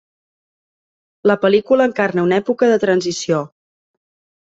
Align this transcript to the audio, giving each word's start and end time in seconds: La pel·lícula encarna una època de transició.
La 1.33 1.35
pel·lícula 1.45 1.89
encarna 1.91 2.27
una 2.31 2.43
època 2.45 2.73
de 2.75 2.83
transició. 2.89 3.47